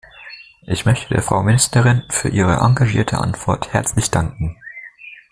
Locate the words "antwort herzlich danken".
3.19-4.57